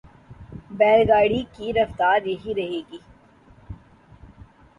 [0.77, 2.99] بیل گاڑی کی رفتار یہی رہے گی۔